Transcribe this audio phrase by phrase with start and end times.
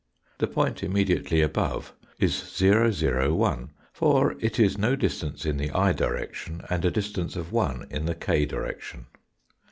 [0.39, 5.91] The point immediately above is 001, for it is no dis tance in the i
[5.93, 9.05] direction, and a distance of 1 in the k direction.